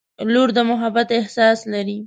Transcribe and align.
•لور 0.33 0.49
د 0.57 0.59
محبت 0.71 1.07
احساس 1.19 1.57
لري. 1.73 1.97